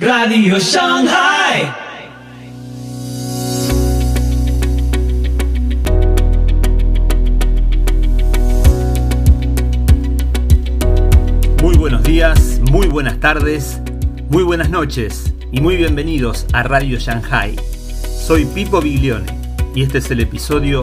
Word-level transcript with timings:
Radio 0.00 0.58
Shanghai. 0.58 1.70
Muy 11.62 11.76
buenos 11.76 12.02
días, 12.02 12.60
muy 12.70 12.86
buenas 12.86 13.20
tardes, 13.20 13.82
muy 14.30 14.42
buenas 14.42 14.70
noches 14.70 15.34
y 15.52 15.60
muy 15.60 15.76
bienvenidos 15.76 16.46
a 16.54 16.62
Radio 16.62 16.98
Shanghai. 16.98 17.56
Soy 18.26 18.46
Pipo 18.46 18.80
Biglione 18.80 19.26
y 19.74 19.82
este 19.82 19.98
es 19.98 20.10
el 20.10 20.20
episodio 20.20 20.80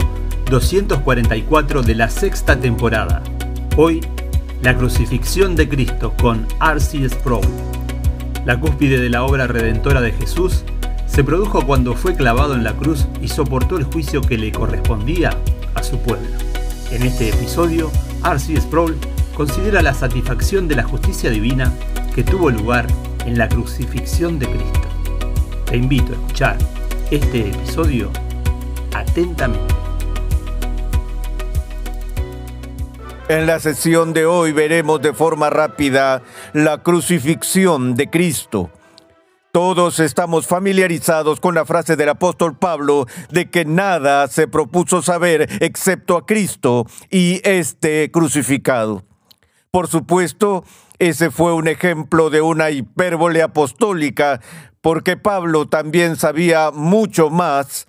244 0.48 1.82
de 1.82 1.94
la 1.96 2.08
sexta 2.08 2.60
temporada. 2.60 3.24
Hoy, 3.76 4.00
la 4.62 4.76
crucifixión 4.76 5.56
de 5.56 5.68
Cristo 5.68 6.14
con 6.20 6.46
R.C. 6.60 7.08
Sproul. 7.08 7.77
La 8.48 8.58
cúspide 8.58 8.98
de 8.98 9.10
la 9.10 9.24
obra 9.24 9.46
redentora 9.46 10.00
de 10.00 10.10
Jesús 10.10 10.64
se 11.06 11.22
produjo 11.22 11.66
cuando 11.66 11.92
fue 11.92 12.16
clavado 12.16 12.54
en 12.54 12.64
la 12.64 12.72
cruz 12.72 13.06
y 13.20 13.28
soportó 13.28 13.76
el 13.76 13.84
juicio 13.84 14.22
que 14.22 14.38
le 14.38 14.52
correspondía 14.52 15.36
a 15.74 15.82
su 15.82 15.98
pueblo. 15.98 16.30
En 16.90 17.02
este 17.02 17.28
episodio, 17.28 17.92
R.C. 18.24 18.58
Sproul 18.58 18.96
considera 19.34 19.82
la 19.82 19.92
satisfacción 19.92 20.66
de 20.66 20.76
la 20.76 20.84
justicia 20.84 21.28
divina 21.28 21.70
que 22.14 22.24
tuvo 22.24 22.48
lugar 22.48 22.86
en 23.26 23.36
la 23.36 23.50
crucifixión 23.50 24.38
de 24.38 24.46
Cristo. 24.46 24.88
Te 25.66 25.76
invito 25.76 26.14
a 26.14 26.16
escuchar 26.16 26.56
este 27.10 27.50
episodio 27.50 28.10
atentamente. 28.94 29.87
En 33.28 33.46
la 33.46 33.60
sesión 33.60 34.14
de 34.14 34.24
hoy 34.24 34.52
veremos 34.52 35.02
de 35.02 35.12
forma 35.12 35.50
rápida 35.50 36.22
la 36.54 36.82
crucifixión 36.82 37.94
de 37.94 38.08
Cristo. 38.08 38.70
Todos 39.52 40.00
estamos 40.00 40.46
familiarizados 40.46 41.38
con 41.38 41.54
la 41.54 41.66
frase 41.66 41.94
del 41.96 42.08
apóstol 42.08 42.56
Pablo 42.56 43.06
de 43.30 43.50
que 43.50 43.66
nada 43.66 44.28
se 44.28 44.48
propuso 44.48 45.02
saber 45.02 45.46
excepto 45.60 46.16
a 46.16 46.24
Cristo 46.24 46.86
y 47.10 47.42
este 47.44 48.10
crucificado. 48.10 49.04
Por 49.70 49.88
supuesto, 49.88 50.64
ese 50.98 51.30
fue 51.30 51.52
un 51.52 51.68
ejemplo 51.68 52.30
de 52.30 52.40
una 52.40 52.70
hipérbole 52.70 53.42
apostólica, 53.42 54.40
porque 54.80 55.18
Pablo 55.18 55.68
también 55.68 56.16
sabía 56.16 56.70
mucho 56.70 57.28
más 57.28 57.86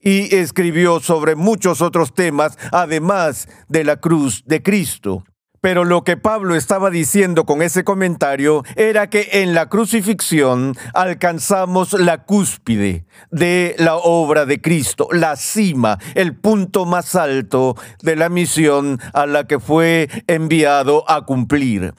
y 0.00 0.34
escribió 0.34 1.00
sobre 1.00 1.34
muchos 1.34 1.82
otros 1.82 2.14
temas, 2.14 2.58
además 2.72 3.48
de 3.68 3.84
la 3.84 3.96
cruz 3.96 4.42
de 4.46 4.62
Cristo. 4.62 5.24
Pero 5.60 5.84
lo 5.84 6.04
que 6.04 6.16
Pablo 6.16 6.54
estaba 6.54 6.88
diciendo 6.88 7.44
con 7.44 7.60
ese 7.60 7.84
comentario 7.84 8.64
era 8.76 9.10
que 9.10 9.28
en 9.42 9.52
la 9.52 9.68
crucifixión 9.68 10.74
alcanzamos 10.94 11.92
la 11.92 12.24
cúspide 12.24 13.04
de 13.30 13.74
la 13.78 13.96
obra 13.96 14.46
de 14.46 14.62
Cristo, 14.62 15.08
la 15.12 15.36
cima, 15.36 15.98
el 16.14 16.34
punto 16.34 16.86
más 16.86 17.14
alto 17.14 17.76
de 18.02 18.16
la 18.16 18.30
misión 18.30 18.98
a 19.12 19.26
la 19.26 19.44
que 19.44 19.60
fue 19.60 20.08
enviado 20.26 21.04
a 21.10 21.26
cumplir. 21.26 21.92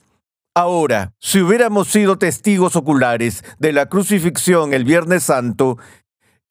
Ahora, 0.54 1.14
si 1.20 1.40
hubiéramos 1.40 1.88
sido 1.88 2.18
testigos 2.18 2.76
oculares 2.76 3.42
de 3.60 3.72
la 3.72 3.86
crucifixión 3.86 4.74
el 4.74 4.84
Viernes 4.84 5.24
Santo, 5.24 5.78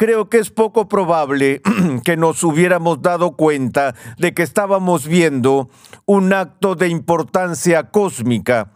creo 0.00 0.30
que 0.30 0.38
es 0.38 0.48
poco 0.48 0.88
probable 0.88 1.60
que 2.04 2.16
nos 2.16 2.42
hubiéramos 2.42 3.02
dado 3.02 3.32
cuenta 3.32 3.94
de 4.16 4.32
que 4.32 4.42
estábamos 4.42 5.06
viendo 5.06 5.68
un 6.06 6.32
acto 6.32 6.74
de 6.74 6.88
importancia 6.88 7.90
cósmica, 7.90 8.70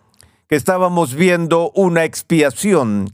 que 0.50 0.56
estábamos 0.56 1.14
viendo 1.14 1.70
una 1.75 2.05
expiación. 2.05 3.06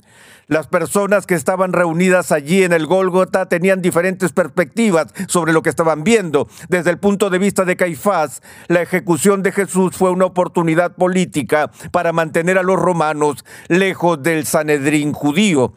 Las 0.48 0.66
personas 0.66 1.24
que 1.24 1.36
estaban 1.36 1.72
reunidas 1.72 2.32
allí 2.32 2.64
en 2.64 2.72
el 2.72 2.88
Gólgota 2.88 3.46
tenían 3.46 3.80
diferentes 3.80 4.32
perspectivas 4.32 5.06
sobre 5.28 5.52
lo 5.52 5.62
que 5.62 5.70
estaban 5.70 6.02
viendo. 6.02 6.48
Desde 6.68 6.90
el 6.90 6.98
punto 6.98 7.30
de 7.30 7.38
vista 7.38 7.64
de 7.64 7.76
Caifás, 7.76 8.42
la 8.66 8.82
ejecución 8.82 9.44
de 9.44 9.52
Jesús 9.52 9.96
fue 9.96 10.10
una 10.10 10.24
oportunidad 10.24 10.96
política 10.96 11.70
para 11.92 12.12
mantener 12.12 12.58
a 12.58 12.64
los 12.64 12.76
romanos 12.76 13.44
lejos 13.68 14.20
del 14.20 14.46
Sanedrín 14.46 15.12
judío. 15.12 15.74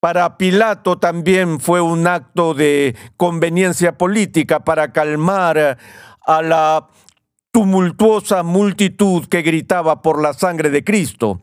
Para 0.00 0.36
Pilato 0.36 0.98
también 0.98 1.58
fue 1.58 1.80
un 1.80 2.06
acto 2.06 2.54
de 2.54 2.94
conveniencia 3.16 3.96
política 3.96 4.60
para 4.60 4.92
calmar 4.92 5.78
a 6.26 6.42
la 6.42 6.88
tumultuosa 7.52 8.42
multitud 8.42 9.26
que 9.26 9.42
gritaba 9.42 10.02
por 10.02 10.20
la 10.20 10.34
sangre 10.34 10.68
de 10.70 10.84
Cristo. 10.84 11.40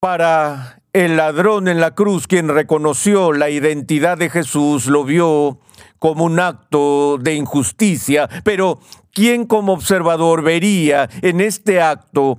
Para 0.00 0.82
el 0.94 1.16
ladrón 1.16 1.68
en 1.68 1.80
la 1.80 1.94
cruz, 1.94 2.26
quien 2.26 2.48
reconoció 2.48 3.32
la 3.32 3.50
identidad 3.50 4.16
de 4.16 4.30
Jesús, 4.30 4.86
lo 4.86 5.04
vio 5.04 5.60
como 5.98 6.24
un 6.24 6.40
acto 6.40 7.18
de 7.18 7.34
injusticia, 7.34 8.28
pero 8.44 8.80
¿quién 9.12 9.46
como 9.46 9.74
observador 9.74 10.42
vería 10.42 11.08
en 11.20 11.40
este 11.40 11.80
acto 11.80 12.38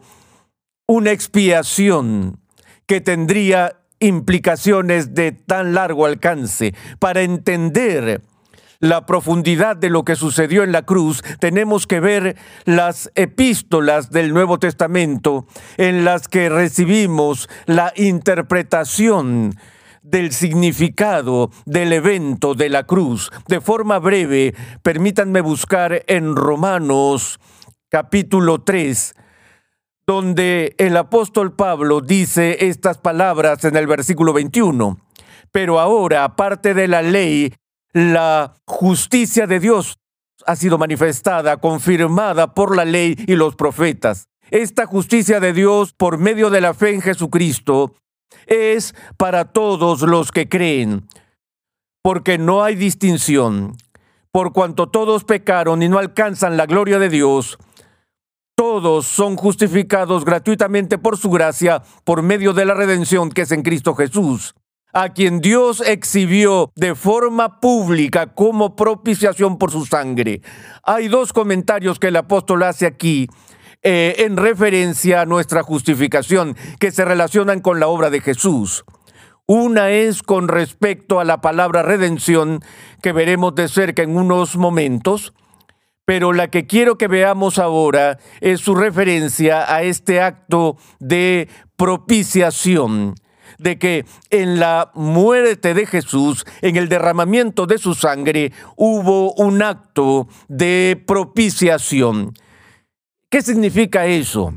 una 0.87 1.11
expiación 1.11 2.39
que 2.85 2.99
tendría 2.99 3.82
implicaciones 4.03 5.15
de 5.15 5.31
tan 5.31 5.73
largo 5.73 6.05
alcance. 6.05 6.73
Para 6.99 7.21
entender 7.21 8.21
la 8.79 9.05
profundidad 9.05 9.77
de 9.77 9.89
lo 9.89 10.03
que 10.03 10.17
sucedió 10.17 10.63
en 10.63 10.73
la 10.73 10.81
cruz, 10.81 11.23
tenemos 11.39 11.87
que 11.87 12.01
ver 12.01 12.35
las 12.65 13.09
epístolas 13.15 14.11
del 14.11 14.33
Nuevo 14.33 14.59
Testamento 14.59 15.47
en 15.77 16.03
las 16.03 16.27
que 16.27 16.49
recibimos 16.49 17.49
la 17.65 17.93
interpretación 17.95 19.55
del 20.01 20.33
significado 20.33 21.49
del 21.65 21.93
evento 21.93 22.55
de 22.55 22.67
la 22.67 22.83
cruz. 22.83 23.31
De 23.47 23.61
forma 23.61 23.99
breve, 23.99 24.53
permítanme 24.81 25.39
buscar 25.39 26.03
en 26.07 26.35
Romanos 26.35 27.39
capítulo 27.87 28.63
3, 28.63 29.15
donde 30.05 30.75
el 30.77 30.97
apóstol 30.97 31.53
Pablo 31.53 32.01
dice 32.01 32.67
estas 32.67 32.97
palabras 32.97 33.63
en 33.63 33.75
el 33.75 33.87
versículo 33.87 34.33
21. 34.33 34.99
Pero 35.51 35.79
ahora, 35.79 36.23
aparte 36.23 36.73
de 36.73 36.87
la 36.87 37.01
ley, 37.01 37.53
la 37.93 38.55
justicia 38.65 39.47
de 39.47 39.59
Dios 39.59 39.99
ha 40.45 40.55
sido 40.55 40.77
manifestada, 40.77 41.57
confirmada 41.57 42.53
por 42.53 42.75
la 42.75 42.85
ley 42.85 43.15
y 43.27 43.35
los 43.35 43.55
profetas. 43.55 44.27
Esta 44.49 44.85
justicia 44.85 45.39
de 45.39 45.53
Dios 45.53 45.93
por 45.93 46.17
medio 46.17 46.49
de 46.49 46.61
la 46.61 46.73
fe 46.73 46.93
en 46.93 47.01
Jesucristo 47.01 47.93
es 48.45 48.93
para 49.17 49.45
todos 49.45 50.01
los 50.01 50.31
que 50.31 50.49
creen, 50.49 51.07
porque 52.01 52.37
no 52.37 52.63
hay 52.63 52.75
distinción. 52.75 53.77
Por 54.31 54.51
cuanto 54.51 54.89
todos 54.89 55.23
pecaron 55.23 55.83
y 55.83 55.89
no 55.89 55.99
alcanzan 55.99 56.57
la 56.57 56.65
gloria 56.65 56.97
de 56.99 57.09
Dios, 57.09 57.57
todos 58.73 59.05
son 59.05 59.35
justificados 59.35 60.25
gratuitamente 60.25 60.97
por 60.97 61.15
su 61.15 61.29
gracia 61.29 61.83
por 62.03 62.23
medio 62.23 62.53
de 62.53 62.65
la 62.65 62.73
redención 62.73 63.29
que 63.29 63.43
es 63.43 63.51
en 63.51 63.61
Cristo 63.61 63.93
Jesús, 63.93 64.55
a 64.93 65.09
quien 65.09 65.41
Dios 65.41 65.83
exhibió 65.85 66.71
de 66.75 66.95
forma 66.95 67.59
pública 67.59 68.33
como 68.33 68.75
propiciación 68.75 69.59
por 69.59 69.69
su 69.69 69.85
sangre. 69.85 70.41
Hay 70.81 71.07
dos 71.07 71.33
comentarios 71.33 71.99
que 71.99 72.07
el 72.07 72.15
apóstol 72.15 72.63
hace 72.63 72.87
aquí 72.87 73.27
eh, 73.83 74.15
en 74.17 74.37
referencia 74.37 75.21
a 75.21 75.27
nuestra 75.27 75.61
justificación 75.61 76.57
que 76.79 76.89
se 76.89 77.05
relacionan 77.05 77.59
con 77.59 77.79
la 77.79 77.87
obra 77.87 78.09
de 78.09 78.21
Jesús. 78.21 78.85
Una 79.45 79.91
es 79.91 80.23
con 80.23 80.47
respecto 80.47 81.19
a 81.19 81.25
la 81.25 81.41
palabra 81.41 81.83
redención 81.83 82.63
que 83.03 83.11
veremos 83.11 83.53
de 83.53 83.67
cerca 83.67 84.01
en 84.01 84.17
unos 84.17 84.57
momentos 84.57 85.31
pero 86.05 86.33
la 86.33 86.49
que 86.49 86.67
quiero 86.67 86.97
que 86.97 87.07
veamos 87.07 87.59
ahora 87.59 88.19
es 88.41 88.61
su 88.61 88.75
referencia 88.75 89.73
a 89.73 89.83
este 89.83 90.21
acto 90.21 90.77
de 90.99 91.47
propiciación 91.77 93.15
de 93.57 93.77
que 93.77 94.05
en 94.29 94.59
la 94.59 94.91
muerte 94.93 95.73
de 95.73 95.85
Jesús, 95.85 96.45
en 96.61 96.75
el 96.75 96.89
derramamiento 96.89 97.65
de 97.65 97.77
su 97.77 97.93
sangre, 97.93 98.51
hubo 98.75 99.33
un 99.33 99.61
acto 99.61 100.27
de 100.47 101.01
propiciación. 101.07 102.33
¿Qué 103.29 103.41
significa 103.41 104.05
eso? 104.05 104.53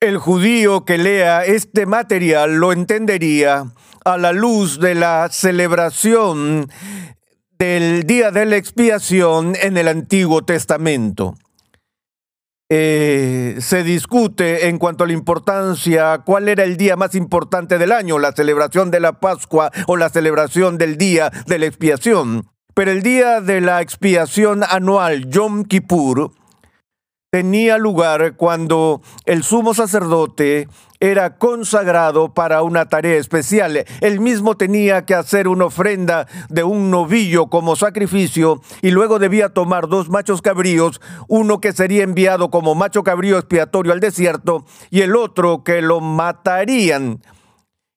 El 0.00 0.18
judío 0.18 0.84
que 0.84 0.98
lea 0.98 1.44
este 1.44 1.86
material 1.86 2.56
lo 2.56 2.72
entendería 2.72 3.64
a 4.04 4.16
la 4.18 4.32
luz 4.32 4.78
de 4.78 4.94
la 4.94 5.28
celebración 5.30 6.68
del 7.58 8.04
día 8.04 8.30
de 8.30 8.46
la 8.46 8.56
expiación 8.56 9.54
en 9.60 9.76
el 9.76 9.88
Antiguo 9.88 10.44
Testamento. 10.44 11.34
Eh, 12.68 13.56
se 13.60 13.84
discute 13.84 14.68
en 14.68 14.78
cuanto 14.78 15.04
a 15.04 15.06
la 15.06 15.12
importancia, 15.12 16.18
cuál 16.24 16.48
era 16.48 16.64
el 16.64 16.76
día 16.76 16.96
más 16.96 17.14
importante 17.14 17.78
del 17.78 17.92
año, 17.92 18.18
la 18.18 18.32
celebración 18.32 18.90
de 18.90 19.00
la 19.00 19.20
Pascua 19.20 19.70
o 19.86 19.96
la 19.96 20.08
celebración 20.08 20.76
del 20.76 20.98
día 20.98 21.30
de 21.46 21.58
la 21.58 21.66
expiación. 21.66 22.48
Pero 22.74 22.90
el 22.90 23.02
día 23.02 23.40
de 23.40 23.60
la 23.60 23.80
expiación 23.80 24.62
anual, 24.68 25.30
Yom 25.30 25.64
Kippur, 25.64 26.32
tenía 27.36 27.76
lugar 27.76 28.36
cuando 28.36 29.02
el 29.26 29.42
sumo 29.42 29.74
sacerdote 29.74 30.68
era 31.00 31.36
consagrado 31.36 32.32
para 32.32 32.62
una 32.62 32.88
tarea 32.88 33.18
especial. 33.18 33.84
Él 34.00 34.20
mismo 34.20 34.56
tenía 34.56 35.04
que 35.04 35.14
hacer 35.14 35.46
una 35.46 35.66
ofrenda 35.66 36.28
de 36.48 36.64
un 36.64 36.90
novillo 36.90 37.48
como 37.48 37.76
sacrificio 37.76 38.62
y 38.80 38.90
luego 38.90 39.18
debía 39.18 39.50
tomar 39.50 39.86
dos 39.86 40.08
machos 40.08 40.40
cabríos, 40.40 41.02
uno 41.28 41.60
que 41.60 41.74
sería 41.74 42.04
enviado 42.04 42.50
como 42.50 42.74
macho 42.74 43.02
cabrío 43.02 43.36
expiatorio 43.36 43.92
al 43.92 44.00
desierto 44.00 44.64
y 44.88 45.02
el 45.02 45.14
otro 45.14 45.62
que 45.62 45.82
lo 45.82 46.00
matarían. 46.00 47.20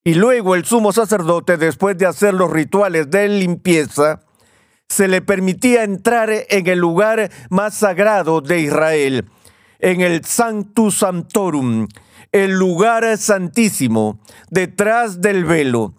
Y 0.03 0.15
luego 0.15 0.55
el 0.55 0.65
sumo 0.65 0.91
sacerdote, 0.91 1.55
después 1.55 1.97
de 1.97 2.07
hacer 2.07 2.33
los 2.33 2.51
rituales 2.51 3.09
de 3.09 3.29
limpieza, 3.29 4.19
se 4.89 5.07
le 5.07 5.21
permitía 5.21 5.83
entrar 5.83 6.29
en 6.49 6.67
el 6.67 6.79
lugar 6.79 7.31
más 7.49 7.75
sagrado 7.75 8.41
de 8.41 8.59
Israel, 8.59 9.29
en 9.79 10.01
el 10.01 10.25
Sanctus 10.25 10.97
Sanctorum, 10.97 11.87
el 12.31 12.51
lugar 12.51 13.17
santísimo, 13.17 14.19
detrás 14.49 15.21
del 15.21 15.45
velo, 15.45 15.93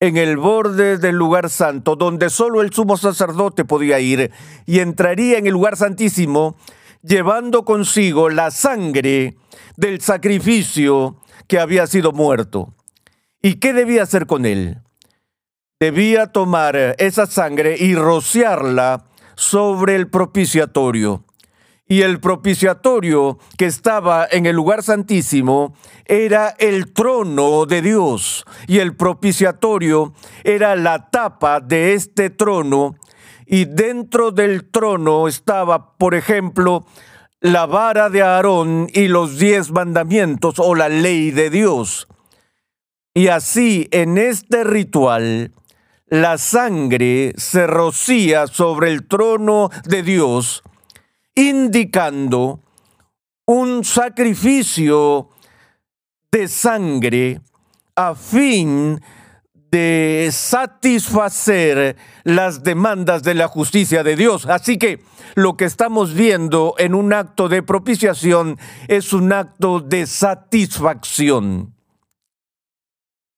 en 0.00 0.16
el 0.16 0.36
borde 0.36 0.98
del 0.98 1.16
lugar 1.16 1.48
santo, 1.48 1.96
donde 1.96 2.28
solo 2.28 2.60
el 2.60 2.72
sumo 2.72 2.96
sacerdote 2.96 3.64
podía 3.64 4.00
ir, 4.00 4.32
y 4.66 4.80
entraría 4.80 5.38
en 5.38 5.46
el 5.46 5.52
lugar 5.52 5.76
santísimo 5.76 6.56
llevando 7.02 7.64
consigo 7.64 8.28
la 8.28 8.50
sangre 8.50 9.36
del 9.76 10.00
sacrificio 10.00 11.16
que 11.46 11.60
había 11.60 11.86
sido 11.86 12.10
muerto. 12.12 12.74
¿Y 13.40 13.54
qué 13.54 13.72
debía 13.72 14.02
hacer 14.02 14.26
con 14.26 14.44
él? 14.44 14.80
Debía 15.78 16.28
tomar 16.28 16.96
esa 16.98 17.26
sangre 17.26 17.76
y 17.78 17.94
rociarla 17.94 19.04
sobre 19.34 19.94
el 19.96 20.08
propiciatorio. 20.08 21.24
Y 21.88 22.02
el 22.02 22.18
propiciatorio 22.18 23.38
que 23.56 23.66
estaba 23.66 24.26
en 24.28 24.46
el 24.46 24.56
lugar 24.56 24.82
santísimo 24.82 25.76
era 26.06 26.48
el 26.58 26.92
trono 26.92 27.64
de 27.66 27.80
Dios. 27.80 28.44
Y 28.66 28.78
el 28.78 28.96
propiciatorio 28.96 30.12
era 30.42 30.74
la 30.74 31.10
tapa 31.10 31.60
de 31.60 31.94
este 31.94 32.30
trono. 32.30 32.96
Y 33.46 33.66
dentro 33.66 34.32
del 34.32 34.68
trono 34.68 35.28
estaba, 35.28 35.96
por 35.96 36.16
ejemplo, 36.16 36.86
la 37.40 37.66
vara 37.66 38.10
de 38.10 38.22
Aarón 38.22 38.88
y 38.92 39.06
los 39.06 39.38
diez 39.38 39.70
mandamientos 39.70 40.56
o 40.58 40.74
la 40.74 40.88
ley 40.88 41.30
de 41.30 41.50
Dios. 41.50 42.08
Y 43.14 43.28
así 43.28 43.88
en 43.92 44.18
este 44.18 44.64
ritual 44.64 45.52
la 46.08 46.38
sangre 46.38 47.32
se 47.36 47.66
rocía 47.66 48.46
sobre 48.46 48.92
el 48.92 49.06
trono 49.06 49.70
de 49.84 50.02
Dios, 50.02 50.62
indicando 51.34 52.60
un 53.46 53.84
sacrificio 53.84 55.30
de 56.30 56.48
sangre 56.48 57.40
a 57.94 58.14
fin 58.14 59.00
de 59.70 60.28
satisfacer 60.32 61.96
las 62.24 62.62
demandas 62.62 63.22
de 63.22 63.34
la 63.34 63.48
justicia 63.48 64.02
de 64.02 64.16
Dios. 64.16 64.46
Así 64.46 64.78
que 64.78 65.02
lo 65.34 65.56
que 65.56 65.64
estamos 65.64 66.14
viendo 66.14 66.74
en 66.78 66.94
un 66.94 67.12
acto 67.12 67.48
de 67.48 67.62
propiciación 67.62 68.58
es 68.88 69.12
un 69.12 69.32
acto 69.32 69.80
de 69.80 70.06
satisfacción. 70.06 71.75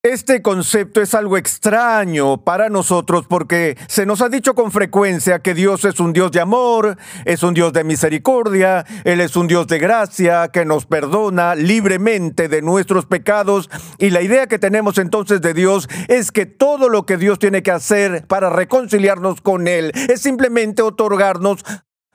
Este 0.04 0.42
concepto 0.42 1.02
es 1.02 1.12
algo 1.12 1.36
extraño 1.36 2.44
para 2.44 2.68
nosotros 2.68 3.26
porque 3.28 3.76
se 3.88 4.06
nos 4.06 4.22
ha 4.22 4.28
dicho 4.28 4.54
con 4.54 4.70
frecuencia 4.70 5.40
que 5.40 5.54
Dios 5.54 5.84
es 5.84 5.98
un 5.98 6.12
Dios 6.12 6.30
de 6.30 6.40
amor, 6.40 6.96
es 7.24 7.42
un 7.42 7.52
Dios 7.52 7.72
de 7.72 7.82
misericordia, 7.82 8.86
Él 9.02 9.20
es 9.20 9.34
un 9.34 9.48
Dios 9.48 9.66
de 9.66 9.80
gracia 9.80 10.48
que 10.52 10.64
nos 10.64 10.86
perdona 10.86 11.56
libremente 11.56 12.48
de 12.48 12.62
nuestros 12.62 13.06
pecados 13.06 13.68
y 13.98 14.10
la 14.10 14.22
idea 14.22 14.46
que 14.46 14.60
tenemos 14.60 14.98
entonces 14.98 15.40
de 15.40 15.52
Dios 15.52 15.88
es 16.06 16.30
que 16.30 16.46
todo 16.46 16.88
lo 16.88 17.04
que 17.04 17.16
Dios 17.16 17.40
tiene 17.40 17.64
que 17.64 17.72
hacer 17.72 18.24
para 18.28 18.50
reconciliarnos 18.50 19.40
con 19.40 19.66
Él 19.66 19.90
es 20.08 20.20
simplemente 20.20 20.80
otorgarnos 20.80 21.64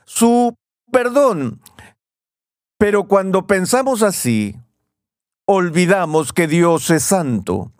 su 0.05 0.55
perdón. 0.89 1.59
Pero 2.77 3.09
cuando 3.09 3.45
pensamos 3.45 4.03
así, 4.03 4.55
olvidamos 5.45 6.33
que 6.33 6.47
Dios 6.47 6.89
es 6.89 7.03
santo 7.03 7.73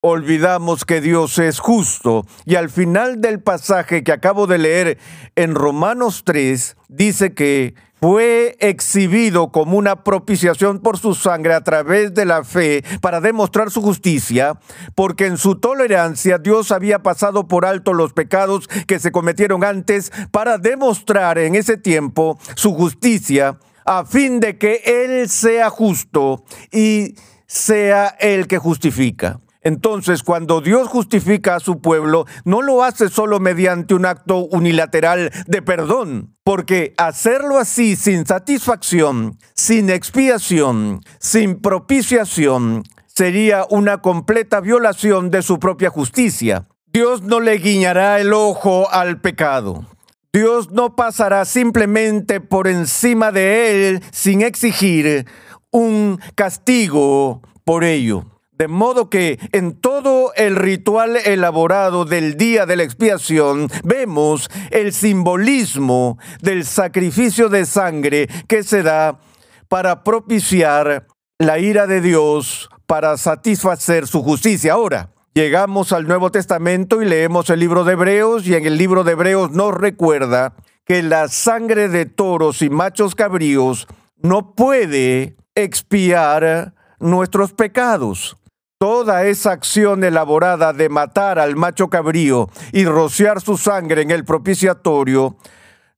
olvidamos 0.00 0.84
que 0.84 1.00
Dios 1.00 1.38
es 1.38 1.58
justo. 1.58 2.24
Y 2.44 2.54
al 2.54 2.70
final 2.70 3.20
del 3.20 3.40
pasaje 3.42 4.04
que 4.04 4.12
acabo 4.12 4.46
de 4.46 4.58
leer 4.58 4.98
en 5.34 5.54
Romanos 5.54 6.22
3, 6.24 6.76
dice 6.88 7.34
que 7.34 7.74
fue 8.00 8.56
exhibido 8.60 9.50
como 9.50 9.76
una 9.76 10.04
propiciación 10.04 10.78
por 10.78 10.98
su 10.98 11.16
sangre 11.16 11.54
a 11.54 11.64
través 11.64 12.14
de 12.14 12.26
la 12.26 12.44
fe 12.44 12.84
para 13.00 13.20
demostrar 13.20 13.72
su 13.72 13.82
justicia, 13.82 14.60
porque 14.94 15.26
en 15.26 15.36
su 15.36 15.56
tolerancia 15.56 16.38
Dios 16.38 16.70
había 16.70 17.02
pasado 17.02 17.48
por 17.48 17.66
alto 17.66 17.94
los 17.94 18.12
pecados 18.12 18.68
que 18.86 19.00
se 19.00 19.10
cometieron 19.10 19.64
antes 19.64 20.12
para 20.30 20.58
demostrar 20.58 21.38
en 21.38 21.56
ese 21.56 21.76
tiempo 21.76 22.38
su 22.54 22.72
justicia, 22.72 23.58
a 23.88 24.04
fin 24.04 24.38
de 24.38 24.58
que 24.58 24.82
Él 24.84 25.30
sea 25.30 25.70
justo 25.70 26.44
y 26.70 27.14
sea 27.46 28.08
el 28.20 28.46
que 28.46 28.58
justifica. 28.58 29.40
Entonces, 29.62 30.22
cuando 30.22 30.60
Dios 30.60 30.88
justifica 30.88 31.56
a 31.56 31.60
su 31.60 31.80
pueblo, 31.80 32.26
no 32.44 32.60
lo 32.60 32.84
hace 32.84 33.08
solo 33.08 33.40
mediante 33.40 33.94
un 33.94 34.04
acto 34.04 34.44
unilateral 34.44 35.32
de 35.46 35.62
perdón, 35.62 36.36
porque 36.44 36.92
hacerlo 36.98 37.58
así 37.58 37.96
sin 37.96 38.26
satisfacción, 38.26 39.38
sin 39.54 39.88
expiación, 39.88 41.00
sin 41.18 41.58
propiciación, 41.58 42.82
sería 43.06 43.64
una 43.70 44.02
completa 44.02 44.60
violación 44.60 45.30
de 45.30 45.40
su 45.40 45.58
propia 45.58 45.88
justicia. 45.88 46.68
Dios 46.92 47.22
no 47.22 47.40
le 47.40 47.56
guiñará 47.56 48.20
el 48.20 48.34
ojo 48.34 48.90
al 48.90 49.22
pecado. 49.22 49.86
Dios 50.32 50.70
no 50.70 50.94
pasará 50.94 51.44
simplemente 51.44 52.40
por 52.40 52.68
encima 52.68 53.32
de 53.32 53.88
él 53.88 54.02
sin 54.12 54.42
exigir 54.42 55.26
un 55.70 56.20
castigo 56.34 57.42
por 57.64 57.84
ello. 57.84 58.24
De 58.52 58.68
modo 58.68 59.08
que 59.08 59.38
en 59.52 59.80
todo 59.80 60.32
el 60.34 60.56
ritual 60.56 61.16
elaborado 61.16 62.04
del 62.04 62.36
día 62.36 62.66
de 62.66 62.76
la 62.76 62.82
expiación 62.82 63.68
vemos 63.84 64.50
el 64.70 64.92
simbolismo 64.92 66.18
del 66.42 66.64
sacrificio 66.64 67.48
de 67.48 67.64
sangre 67.64 68.28
que 68.48 68.64
se 68.64 68.82
da 68.82 69.20
para 69.68 70.02
propiciar 70.02 71.06
la 71.38 71.58
ira 71.60 71.86
de 71.86 72.00
Dios 72.00 72.68
para 72.86 73.16
satisfacer 73.16 74.08
su 74.08 74.22
justicia. 74.22 74.72
Ahora, 74.72 75.10
llegamos 75.38 75.92
al 75.92 76.08
Nuevo 76.08 76.32
Testamento 76.32 77.00
y 77.00 77.04
leemos 77.04 77.48
el 77.48 77.60
libro 77.60 77.84
de 77.84 77.92
Hebreos 77.92 78.44
y 78.44 78.56
en 78.56 78.66
el 78.66 78.76
libro 78.76 79.04
de 79.04 79.12
Hebreos 79.12 79.52
nos 79.52 79.72
recuerda 79.72 80.54
que 80.84 81.00
la 81.00 81.28
sangre 81.28 81.88
de 81.88 82.06
toros 82.06 82.60
y 82.60 82.70
machos 82.70 83.14
cabríos 83.14 83.86
no 84.16 84.56
puede 84.56 85.36
expiar 85.54 86.74
nuestros 86.98 87.52
pecados. 87.52 88.36
Toda 88.78 89.26
esa 89.26 89.52
acción 89.52 90.02
elaborada 90.02 90.72
de 90.72 90.88
matar 90.88 91.38
al 91.38 91.54
macho 91.54 91.86
cabrío 91.86 92.50
y 92.72 92.84
rociar 92.84 93.40
su 93.40 93.56
sangre 93.56 94.02
en 94.02 94.10
el 94.10 94.24
propiciatorio 94.24 95.36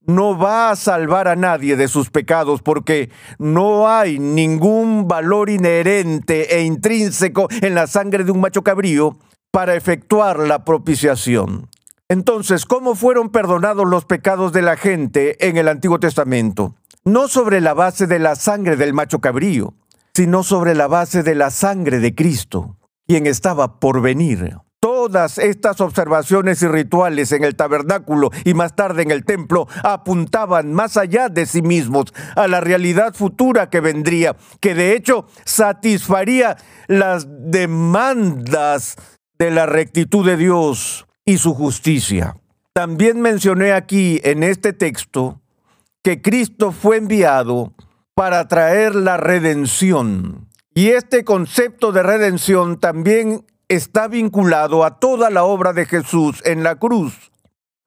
no 0.03 0.37
va 0.37 0.71
a 0.71 0.77
salvar 0.77 1.29
a 1.29 1.37
nadie 1.37 1.77
de 1.77 1.89
sus 1.89 2.11
pecados 2.11 2.61
porque 2.61 3.09
no 3.39 3.89
hay 3.89 4.19
ningún 4.19 5.09
valor 5.09 5.49
inherente 5.49 6.55
e 6.55 6.63
intrínseco 6.63 7.49
en 7.63 7.75
la 7.75 7.87
sangre 7.87 8.25
de 8.25 8.33
un 8.33 8.41
macho 8.43 8.63
cabrío 8.63 9.17
para 9.51 9.75
efectuar 9.75 10.39
la 10.39 10.65
propiciación. 10.65 11.69
Entonces, 12.09 12.67
¿cómo 12.67 12.95
fueron 12.95 13.31
perdonados 13.31 13.87
los 13.87 14.05
pecados 14.05 14.53
de 14.53 14.63
la 14.63 14.77
gente 14.77 15.49
en 15.49 15.57
el 15.57 15.69
Antiguo 15.69 16.01
Testamento? 16.01 16.75
No 17.05 17.29
sobre 17.29 17.61
la 17.61 17.75
base 17.75 18.07
de 18.07 18.19
la 18.19 18.35
sangre 18.35 18.77
del 18.77 18.95
macho 18.95 19.21
cabrío, 19.21 19.75
sino 20.15 20.43
sobre 20.43 20.75
la 20.75 20.89
base 20.89 21.23
de 21.23 21.35
la 21.35 21.51
sangre 21.51 22.01
de 22.01 22.15
Cristo, 22.15 22.77
quien 23.07 23.27
estaba 23.27 23.79
por 23.79 24.03
venir. 24.03 24.57
Todas 24.81 25.39
estas 25.39 25.81
observaciones 25.83 26.63
y 26.63 26.67
rituales 26.67 27.33
en 27.33 27.45
el 27.45 27.55
tabernáculo 27.55 28.31
y 28.45 28.55
más 28.55 28.75
tarde 28.75 29.03
en 29.03 29.11
el 29.11 29.25
templo 29.25 29.69
apuntaban 29.85 30.73
más 30.73 30.97
allá 30.97 31.29
de 31.29 31.45
sí 31.45 31.61
mismos 31.61 32.15
a 32.35 32.49
la 32.49 32.61
realidad 32.61 33.15
futura 33.15 33.69
que 33.69 33.81
vendría, 33.81 34.37
que 34.61 34.75
de 34.75 34.95
hecho 34.97 35.27
satisfaría 35.45 36.57
las 36.89 37.27
demandas 37.29 38.97
de 39.41 39.51
la 39.51 39.65
rectitud 39.65 40.27
de 40.27 40.37
Dios 40.37 41.07
y 41.25 41.39
su 41.39 41.55
justicia. 41.55 42.37
También 42.75 43.23
mencioné 43.23 43.73
aquí 43.73 44.21
en 44.23 44.43
este 44.43 44.75
texto 44.75 45.41
que 46.03 46.21
Cristo 46.21 46.73
fue 46.73 46.99
enviado 46.99 47.73
para 48.15 48.49
traer 48.49 48.95
la 48.95 49.17
redención. 49.17 50.47
Y 50.75 50.91
este 50.91 51.25
concepto 51.25 51.91
de 51.91 52.03
redención 52.03 52.79
también 52.79 53.47
está 53.69 54.09
vinculado 54.09 54.85
a 54.85 54.99
toda 54.99 55.31
la 55.31 55.45
obra 55.45 55.73
de 55.73 55.87
Jesús 55.87 56.43
en 56.45 56.63
la 56.63 56.77
cruz. 56.77 57.33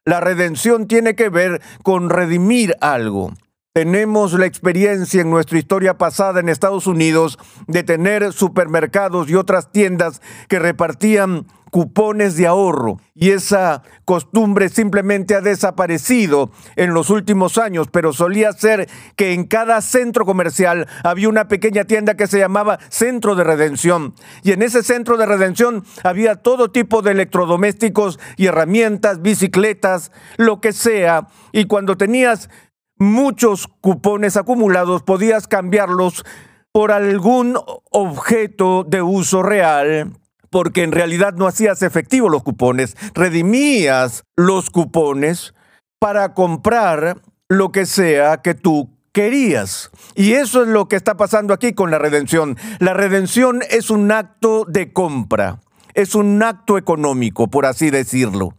La 0.06 0.20
redención 0.20 0.88
tiene 0.88 1.16
que 1.16 1.30
ver 1.30 1.62
con 1.84 2.10
redimir 2.10 2.76
algo. 2.82 3.32
Tenemos 3.74 4.34
la 4.34 4.46
experiencia 4.46 5.22
en 5.22 5.32
nuestra 5.32 5.58
historia 5.58 5.98
pasada 5.98 6.40
en 6.40 6.48
Estados 6.48 6.86
Unidos 6.86 7.40
de 7.66 7.82
tener 7.82 8.32
supermercados 8.32 9.28
y 9.32 9.36
otras 9.36 9.72
tiendas 9.72 10.22
que 10.48 10.60
repartían 10.60 11.48
cupones 11.72 12.38
de 12.38 12.46
ahorro. 12.46 13.00
Y 13.16 13.32
esa 13.32 13.82
costumbre 14.06 14.70
simplemente 14.70 15.34
ha 15.34 15.42
desaparecido 15.42 16.52
en 16.76 16.94
los 16.94 17.10
últimos 17.10 17.58
años, 17.58 17.88
pero 17.92 18.14
solía 18.14 18.52
ser 18.54 18.88
que 19.16 19.34
en 19.34 19.48
cada 19.48 19.82
centro 19.82 20.24
comercial 20.24 20.88
había 21.04 21.30
una 21.30 21.48
pequeña 21.48 21.86
tienda 21.86 22.14
que 22.14 22.28
se 22.28 22.38
llamaba 22.38 22.78
Centro 22.90 23.34
de 23.34 23.44
Redención. 23.44 24.14
Y 24.44 24.52
en 24.52 24.62
ese 24.62 24.84
centro 24.84 25.18
de 25.18 25.26
redención 25.26 25.84
había 26.04 26.36
todo 26.36 26.70
tipo 26.70 27.02
de 27.02 27.14
electrodomésticos 27.14 28.20
y 28.38 28.46
herramientas, 28.46 29.24
bicicletas, 29.24 30.12
lo 30.38 30.62
que 30.62 30.74
sea, 30.74 31.28
y 31.52 31.66
cuando 31.66 31.98
tenías 31.98 32.52
muchos 32.98 33.68
cupones 33.82 34.38
acumulados, 34.38 35.04
podías 35.04 35.48
cambiarlos 35.48 36.24
por 36.72 36.92
algún 36.92 37.58
objeto 37.92 38.84
de 38.84 39.02
uso 39.02 39.44
real, 39.44 40.12
porque 40.50 40.84
en 40.84 40.92
realidad 40.92 41.34
no 41.34 41.48
hacías 41.48 41.82
efectivo 41.84 42.30
los 42.30 42.44
cupones, 42.44 42.96
redimías 43.14 44.24
los 44.36 44.70
cupones 44.70 45.54
para 46.00 46.34
comprar 46.34 47.22
lo 47.48 47.72
que 47.72 47.86
sea 47.86 48.38
que 48.38 48.56
tú 48.56 48.90
querías. 49.14 49.92
Y 50.16 50.34
eso 50.34 50.64
es 50.64 50.68
lo 50.68 50.88
que 50.88 50.96
está 50.96 51.16
pasando 51.16 51.54
aquí 51.54 51.74
con 51.74 51.92
la 51.92 52.00
redención. 52.00 52.58
La 52.80 52.94
redención 52.94 53.62
es 53.70 53.90
un 53.90 54.12
acto 54.12 54.66
de 54.68 54.92
compra, 54.92 55.62
es 55.94 56.16
un 56.16 56.42
acto 56.42 56.78
económico, 56.78 57.48
por 57.48 57.66
así 57.66 57.90
decirlo. 57.90 58.56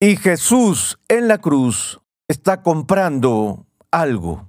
Y 0.00 0.16
Jesús 0.16 0.98
en 1.08 1.28
la 1.28 1.38
cruz 1.38 2.00
está 2.28 2.62
comprando 2.62 3.67
algo, 3.90 4.48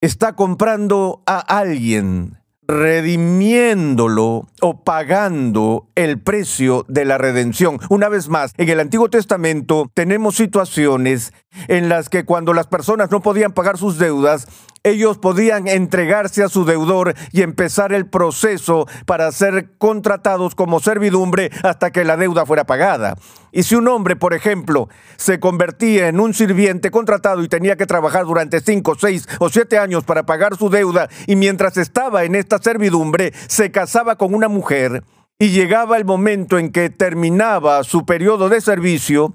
está 0.00 0.34
comprando 0.34 1.22
a 1.26 1.38
alguien, 1.38 2.38
redimiéndolo 2.66 4.46
o 4.60 4.84
pagando 4.84 5.88
el 5.94 6.20
precio 6.20 6.84
de 6.88 7.06
la 7.06 7.16
redención. 7.16 7.80
Una 7.88 8.08
vez 8.08 8.28
más, 8.28 8.52
en 8.58 8.68
el 8.68 8.80
Antiguo 8.80 9.08
Testamento 9.08 9.90
tenemos 9.94 10.36
situaciones 10.36 11.32
en 11.68 11.88
las 11.88 12.08
que 12.08 12.24
cuando 12.24 12.54
las 12.54 12.66
personas 12.66 13.10
no 13.10 13.20
podían 13.20 13.52
pagar 13.52 13.78
sus 13.78 13.98
deudas, 13.98 14.46
ellos 14.84 15.18
podían 15.18 15.66
entregarse 15.66 16.42
a 16.42 16.48
su 16.48 16.64
deudor 16.64 17.14
y 17.32 17.42
empezar 17.42 17.92
el 17.92 18.06
proceso 18.06 18.86
para 19.06 19.30
ser 19.32 19.76
contratados 19.78 20.54
como 20.54 20.80
servidumbre 20.80 21.50
hasta 21.62 21.90
que 21.90 22.04
la 22.04 22.16
deuda 22.16 22.46
fuera 22.46 22.64
pagada. 22.64 23.16
Y 23.50 23.64
si 23.64 23.74
un 23.74 23.88
hombre, 23.88 24.14
por 24.16 24.34
ejemplo, 24.34 24.88
se 25.16 25.40
convertía 25.40 26.08
en 26.08 26.20
un 26.20 26.32
sirviente 26.32 26.90
contratado 26.90 27.42
y 27.42 27.48
tenía 27.48 27.76
que 27.76 27.86
trabajar 27.86 28.24
durante 28.24 28.60
cinco, 28.60 28.94
seis 28.98 29.28
o 29.40 29.48
siete 29.48 29.78
años 29.78 30.04
para 30.04 30.26
pagar 30.26 30.56
su 30.56 30.70
deuda, 30.70 31.08
y 31.26 31.36
mientras 31.36 31.76
estaba 31.76 32.24
en 32.24 32.34
esta 32.34 32.58
servidumbre 32.58 33.32
se 33.48 33.70
casaba 33.70 34.16
con 34.16 34.34
una 34.34 34.48
mujer 34.48 35.02
y 35.38 35.50
llegaba 35.50 35.96
el 35.96 36.04
momento 36.04 36.58
en 36.58 36.72
que 36.72 36.90
terminaba 36.90 37.84
su 37.84 38.04
periodo 38.04 38.48
de 38.48 38.60
servicio, 38.60 39.34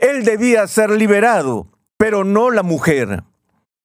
él 0.00 0.24
debía 0.24 0.66
ser 0.66 0.90
liberado, 0.90 1.68
pero 1.96 2.24
no 2.24 2.50
la 2.50 2.62
mujer 2.62 3.24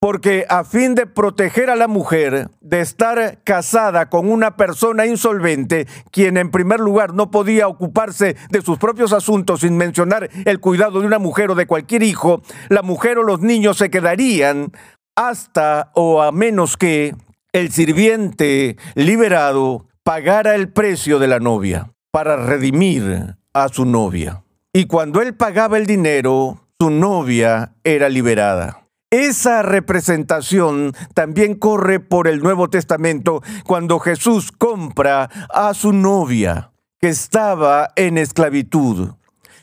porque 0.06 0.46
a 0.50 0.64
fin 0.64 0.94
de 0.94 1.08
proteger 1.08 1.72
a 1.72 1.76
la 1.76 1.88
mujer 1.88 2.52
de 2.62 2.80
estar 2.80 3.40
casada 3.44 4.08
con 4.08 4.32
una 4.32 4.56
persona 4.56 5.08
insolvente, 5.08 5.88
quien 6.12 6.38
en 6.38 6.52
primer 6.52 6.80
lugar 6.80 7.16
no 7.16 7.32
podía 7.32 7.68
ocuparse 7.68 8.36
de 8.52 8.62
sus 8.62 8.78
propios 8.78 9.14
asuntos 9.14 9.62
sin 9.62 9.78
mencionar 9.78 10.30
el 10.46 10.60
cuidado 10.60 11.02
de 11.02 11.08
una 11.08 11.18
mujer 11.18 11.50
o 11.50 11.56
de 11.56 11.66
cualquier 11.66 12.04
hijo, 12.04 12.44
la 12.70 12.84
mujer 12.84 13.18
o 13.18 13.24
los 13.24 13.42
niños 13.42 13.78
se 13.78 13.90
quedarían 13.90 14.72
hasta 15.16 15.90
o 15.96 16.22
a 16.22 16.32
menos 16.32 16.78
que 16.78 17.16
el 17.52 17.72
sirviente 17.72 18.78
liberado 18.94 19.88
pagara 20.04 20.54
el 20.54 20.72
precio 20.72 21.18
de 21.18 21.30
la 21.30 21.40
novia 21.40 21.90
para 22.12 22.36
redimir 22.36 23.38
a 23.54 23.70
su 23.70 23.86
novia. 23.86 24.45
Y 24.76 24.88
cuando 24.88 25.22
él 25.22 25.36
pagaba 25.36 25.78
el 25.78 25.86
dinero, 25.86 26.60
su 26.78 26.90
novia 26.90 27.76
era 27.86 28.10
liberada. 28.10 28.90
Esa 29.10 29.62
representación 29.62 30.92
también 31.14 31.56
corre 31.56 32.02
por 32.02 32.28
el 32.28 32.40
Nuevo 32.40 32.70
Testamento 32.70 33.42
cuando 33.64 34.00
Jesús 34.00 34.52
compra 34.52 35.30
a 35.50 35.74
su 35.74 35.94
novia 35.94 36.74
que 37.00 37.08
estaba 37.08 37.92
en 37.96 38.18
esclavitud, 38.18 39.14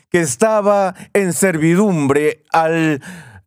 que 0.09 0.21
estaba 0.21 0.95
en 1.13 1.33
servidumbre 1.33 2.43
al 2.51 2.99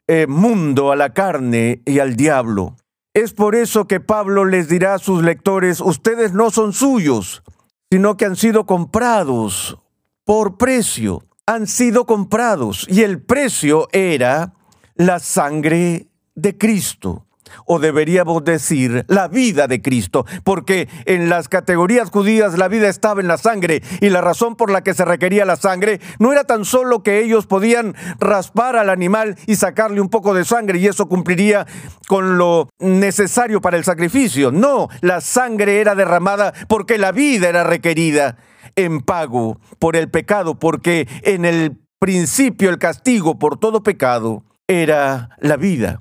eh, 0.07 0.29
mundo, 0.29 0.93
a 0.93 0.97
la 0.97 1.13
carne 1.15 1.83
y 1.85 1.99
al 1.99 2.15
diablo. 2.15 2.77
Es 3.13 3.33
por 3.33 3.57
eso 3.57 3.89
que 3.89 3.99
Pablo 3.99 4.45
les 4.45 4.69
dirá 4.69 4.95
a 4.95 5.01
sus 5.01 5.21
lectores, 5.25 5.81
ustedes 5.81 6.33
no 6.33 6.53
son 6.53 6.73
suyos, 6.73 7.43
sino 7.91 8.17
que 8.17 8.25
han 8.25 8.37
sido 8.37 8.67
comprados 8.67 9.81
por 10.25 10.59
precio, 10.59 11.25
han 11.47 11.69
sido 11.69 12.07
comprados 12.07 12.87
y 12.89 13.03
el 13.03 13.23
precio 13.23 13.89
era 13.93 14.55
la 14.97 15.21
sangre 15.21 16.09
de 16.35 16.59
Cristo. 16.59 17.26
O 17.65 17.79
deberíamos 17.79 18.45
decir 18.45 19.05
la 19.09 19.29
vida 19.29 19.67
de 19.67 19.83
Cristo, 19.83 20.27
porque 20.45 20.89
en 21.05 21.29
las 21.29 21.49
categorías 21.49 22.11
judías 22.11 22.59
la 22.59 22.69
vida 22.69 22.89
estaba 22.89 23.21
en 23.21 23.29
la 23.29 23.39
sangre 23.39 23.83
y 24.01 24.11
la 24.11 24.21
razón 24.21 24.57
por 24.57 24.71
la 24.71 24.83
que 24.83 24.95
se 24.95 25.05
requería 25.05 25.45
la 25.45 25.57
sangre 25.57 26.01
no 26.19 26.33
era 26.33 26.45
tan 26.45 26.65
solo 26.65 27.03
que 27.03 27.21
ellos 27.21 27.47
podían 27.47 27.95
raspar 28.19 28.77
al 28.77 28.91
animal 28.91 29.37
y 29.47 29.57
sacarle 29.57 30.01
un 30.01 30.09
poco 30.09 30.35
de 30.35 30.45
sangre 30.45 30.79
y 30.79 30.87
eso 30.87 31.09
cumpliría 31.09 31.67
con 32.07 32.39
lo 32.39 32.69
necesario 32.79 33.61
para 33.61 33.77
el 33.77 33.85
sacrificio. 33.85 34.53
No, 34.53 34.89
la 35.01 35.21
sangre 35.21 35.81
era 35.81 35.95
derramada 35.95 36.53
porque 36.69 36.99
la 36.99 37.13
vida 37.13 37.49
era 37.49 37.65
requerida 37.65 38.37
en 38.75 39.01
pago 39.01 39.59
por 39.79 39.97
el 39.97 40.11
pecado, 40.11 40.59
porque 40.59 41.09
en 41.23 41.45
el 41.45 41.79
principio 41.99 42.71
el 42.71 42.79
castigo 42.79 43.39
por 43.39 43.59
todo 43.59 43.83
pecado 43.83 44.45
era 44.69 45.31
la 45.41 45.57
vida. 45.57 46.01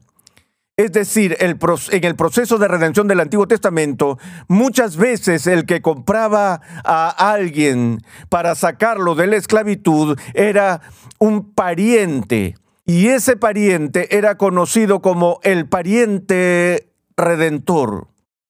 Es 0.77 0.91
decir, 0.91 1.38
en 1.39 1.58
el 2.03 2.15
proceso 2.15 2.58
de 2.58 2.67
redención 2.67 3.08
del 3.08 3.22
Antiguo 3.22 3.48
Testamento, 3.48 4.20
muchas 4.50 4.98
veces 4.98 5.48
el 5.48 5.65
que 5.65 5.82
compraba 5.82 6.60
a 6.84 7.32
alguien 7.32 8.01
para 8.27 8.55
sacarlo 8.55 9.15
de 9.15 9.27
la 9.27 9.38
esclavitud 9.38 10.20
era 10.34 10.82
un 11.17 11.53
pariente. 11.53 12.55
Y 12.86 13.08
ese 13.08 13.38
pariente 13.38 14.17
era 14.17 14.38
conocido 14.38 15.01
como 15.01 15.39
el 15.44 15.70
pariente 15.70 16.91
redentor, 17.15 18.10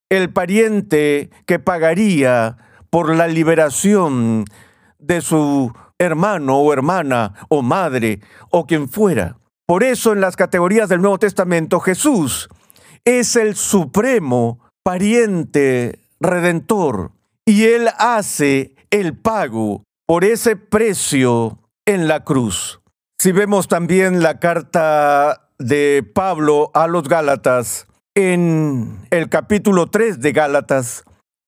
el 0.10 0.34
pariente 0.34 1.30
que 1.46 1.60
pagaría 1.60 2.58
por 2.90 3.16
la 3.16 3.28
liberación 3.28 4.46
de 4.98 5.22
su 5.22 5.72
hermano 6.00 6.58
o 6.58 6.74
hermana 6.74 7.34
o 7.50 7.62
madre 7.62 8.20
o 8.50 8.66
quien 8.66 8.90
fuera. 8.90 9.38
Por 9.68 9.84
eso 9.84 10.14
en 10.14 10.22
las 10.22 10.36
categorías 10.36 10.90
del 10.90 11.02
Nuevo 11.02 11.18
Testamento 11.18 11.80
Jesús 11.80 12.50
es 13.04 13.36
el 13.36 13.56
supremo 13.56 14.60
pariente 14.84 16.00
redentor 16.20 17.12
y 17.46 17.66
él 17.66 17.90
hace 17.98 18.76
el 18.92 19.18
pago 19.18 19.84
por 20.06 20.24
ese 20.24 20.56
precio 20.56 21.58
en 21.88 22.08
la 22.08 22.24
cruz. 22.24 22.80
Si 23.18 23.32
vemos 23.32 23.68
también 23.68 24.22
la 24.22 24.40
carta 24.40 25.50
de 25.58 26.08
Pablo 26.14 26.70
a 26.76 26.86
los 26.86 27.10
Gálatas, 27.10 27.88
en 28.14 29.08
el 29.10 29.30
capítulo 29.30 29.88
3 29.88 30.20
de 30.20 30.32
Gálatas, 30.32 31.06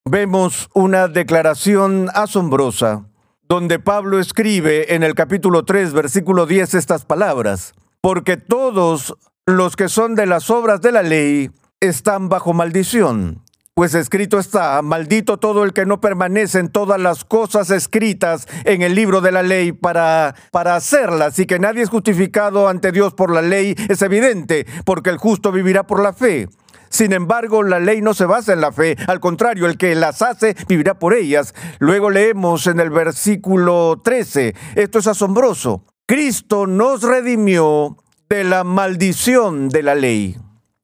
vemos 0.09 0.69
una 0.73 1.07
declaración 1.07 2.09
asombrosa, 2.15 3.05
donde 3.43 3.77
Pablo 3.77 4.19
escribe 4.19 4.95
en 4.95 5.03
el 5.03 5.13
capítulo 5.13 5.65
3, 5.65 5.93
versículo 5.93 6.47
10 6.47 6.73
estas 6.73 7.05
palabras 7.05 7.75
porque 8.01 8.37
todos 8.37 9.15
los 9.45 9.75
que 9.75 9.89
son 9.89 10.15
de 10.15 10.25
las 10.25 10.49
obras 10.49 10.81
de 10.81 10.91
la 10.91 11.03
ley 11.03 11.51
están 11.79 12.29
bajo 12.29 12.53
maldición. 12.53 13.43
Pues 13.77 13.93
escrito 13.93 14.39
está, 14.39 14.81
maldito 14.81 15.37
todo 15.37 15.63
el 15.63 15.71
que 15.71 15.85
no 15.85 16.01
permanece 16.01 16.57
en 16.57 16.69
todas 16.69 16.99
las 16.99 17.23
cosas 17.23 17.69
escritas 17.69 18.47
en 18.65 18.81
el 18.81 18.95
libro 18.95 19.21
de 19.21 19.31
la 19.31 19.43
ley 19.43 19.71
para, 19.71 20.33
para 20.51 20.75
hacerlas 20.75 21.37
y 21.37 21.45
que 21.45 21.59
nadie 21.59 21.83
es 21.83 21.89
justificado 21.89 22.67
ante 22.69 22.91
Dios 22.91 23.13
por 23.13 23.31
la 23.31 23.43
ley 23.43 23.75
es 23.87 24.01
evidente, 24.01 24.65
porque 24.83 25.11
el 25.11 25.17
justo 25.17 25.51
vivirá 25.51 25.85
por 25.85 26.01
la 26.01 26.11
fe. 26.11 26.49
Sin 26.89 27.13
embargo, 27.13 27.61
la 27.61 27.79
ley 27.79 28.01
no 28.01 28.15
se 28.15 28.25
basa 28.25 28.53
en 28.53 28.61
la 28.61 28.71
fe, 28.71 28.97
al 29.07 29.19
contrario, 29.19 29.67
el 29.67 29.77
que 29.77 29.93
las 29.93 30.23
hace 30.23 30.55
vivirá 30.67 30.97
por 30.97 31.13
ellas. 31.13 31.53
Luego 31.77 32.09
leemos 32.09 32.65
en 32.65 32.79
el 32.79 32.89
versículo 32.89 34.01
13, 34.03 34.55
esto 34.75 34.97
es 34.97 35.05
asombroso. 35.05 35.83
Cristo 36.09 36.67
nos 36.67 37.01
redimió 37.01 37.97
de 38.29 38.45
la 38.45 38.63
maldición 38.63 39.67
de 39.67 39.83
la 39.83 39.93
ley. 39.93 40.37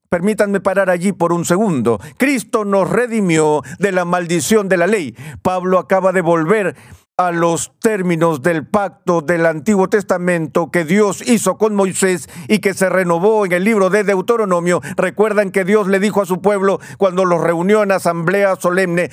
Permítanme 0.09 0.59
parar 0.59 0.89
allí 0.89 1.13
por 1.13 1.31
un 1.31 1.45
segundo. 1.45 2.01
Cristo 2.17 2.65
nos 2.65 2.89
redimió 2.89 3.61
de 3.79 3.93
la 3.93 4.03
maldición 4.03 4.67
de 4.67 4.75
la 4.75 4.85
ley. 4.85 5.15
Pablo 5.41 5.79
acaba 5.79 6.11
de 6.11 6.19
volver 6.19 6.75
a 7.15 7.31
los 7.31 7.71
términos 7.79 8.41
del 8.41 8.67
pacto 8.67 9.21
del 9.21 9.45
Antiguo 9.45 9.87
Testamento 9.87 10.69
que 10.69 10.83
Dios 10.83 11.25
hizo 11.25 11.57
con 11.57 11.73
Moisés 11.73 12.27
y 12.49 12.59
que 12.59 12.73
se 12.73 12.89
renovó 12.89 13.45
en 13.45 13.53
el 13.53 13.63
libro 13.63 13.89
de 13.89 14.03
Deuteronomio, 14.03 14.81
recuerdan 14.97 15.51
que 15.51 15.63
Dios 15.63 15.87
le 15.87 16.01
dijo 16.01 16.21
a 16.21 16.25
su 16.25 16.41
pueblo 16.41 16.81
cuando 16.97 17.23
los 17.23 17.39
reunió 17.39 17.81
en 17.81 17.93
asamblea 17.93 18.57
solemne, 18.57 19.09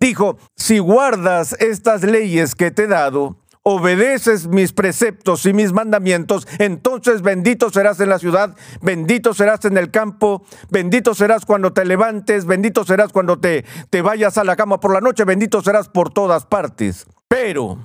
dijo, 0.00 0.38
si 0.56 0.78
guardas 0.78 1.54
estas 1.60 2.02
leyes 2.02 2.54
que 2.54 2.70
te 2.70 2.84
he 2.84 2.86
dado, 2.86 3.39
obedeces 3.62 4.46
mis 4.46 4.72
preceptos 4.72 5.44
y 5.46 5.52
mis 5.52 5.72
mandamientos, 5.72 6.48
entonces 6.58 7.22
bendito 7.22 7.70
serás 7.70 8.00
en 8.00 8.08
la 8.08 8.18
ciudad, 8.18 8.56
bendito 8.80 9.34
serás 9.34 9.64
en 9.64 9.76
el 9.76 9.90
campo, 9.90 10.44
bendito 10.70 11.14
serás 11.14 11.44
cuando 11.44 11.72
te 11.72 11.84
levantes, 11.84 12.46
bendito 12.46 12.84
serás 12.84 13.12
cuando 13.12 13.38
te, 13.38 13.64
te 13.90 14.02
vayas 14.02 14.38
a 14.38 14.44
la 14.44 14.56
cama 14.56 14.80
por 14.80 14.92
la 14.92 15.00
noche, 15.00 15.24
bendito 15.24 15.62
serás 15.62 15.88
por 15.88 16.10
todas 16.12 16.46
partes. 16.46 17.06
Pero 17.28 17.78